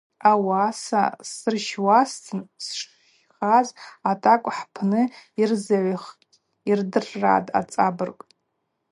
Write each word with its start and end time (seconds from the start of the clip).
Ауаса 0.31 1.01
сырщуазтын 1.31 2.41
сшщхаз 2.65 3.67
атӏакӏв 4.11 4.53
хӏпны 4.57 5.01
йырзыгӏвх, 5.39 6.05
йырдырргӏатӏ 6.67 7.53
ацӏабырг. 7.59 8.19